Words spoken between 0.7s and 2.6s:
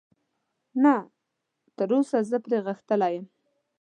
نه، تراوسه زه پرې